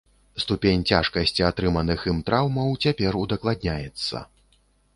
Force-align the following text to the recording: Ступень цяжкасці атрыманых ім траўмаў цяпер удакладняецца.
Ступень 0.43 0.85
цяжкасці 0.93 1.45
атрыманых 1.49 2.07
ім 2.13 2.23
траўмаў 2.31 2.73
цяпер 2.89 3.21
удакладняецца. 3.23 4.27